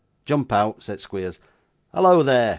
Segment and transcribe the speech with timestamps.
[0.25, 1.39] 'Jump out,' said Squeers.
[1.93, 2.49] 'Hallo there!